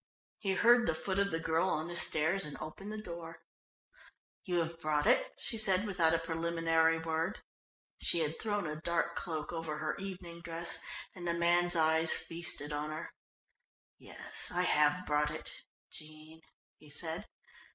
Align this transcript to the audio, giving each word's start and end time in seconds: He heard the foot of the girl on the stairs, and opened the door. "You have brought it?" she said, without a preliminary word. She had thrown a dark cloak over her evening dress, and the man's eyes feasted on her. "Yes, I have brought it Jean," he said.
He 0.39 0.53
heard 0.55 0.87
the 0.87 0.95
foot 0.95 1.19
of 1.19 1.29
the 1.29 1.39
girl 1.39 1.69
on 1.69 1.87
the 1.87 1.95
stairs, 1.95 2.43
and 2.43 2.57
opened 2.59 2.91
the 2.91 2.99
door. 3.03 3.37
"You 4.43 4.55
have 4.55 4.79
brought 4.81 5.05
it?" 5.05 5.31
she 5.37 5.59
said, 5.59 5.85
without 5.85 6.15
a 6.15 6.17
preliminary 6.17 6.97
word. 6.97 7.43
She 7.99 8.21
had 8.21 8.39
thrown 8.39 8.65
a 8.65 8.81
dark 8.81 9.15
cloak 9.15 9.53
over 9.53 9.77
her 9.77 9.95
evening 9.97 10.41
dress, 10.41 10.79
and 11.13 11.27
the 11.27 11.35
man's 11.35 11.75
eyes 11.75 12.13
feasted 12.13 12.73
on 12.73 12.89
her. 12.89 13.11
"Yes, 13.99 14.51
I 14.51 14.63
have 14.63 15.05
brought 15.05 15.29
it 15.29 15.51
Jean," 15.91 16.41
he 16.77 16.89
said. 16.89 17.27